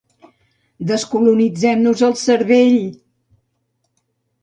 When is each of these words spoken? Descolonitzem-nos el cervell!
Descolonitzem-nos 0.91 2.03
el 2.09 2.19
cervell! 2.25 2.83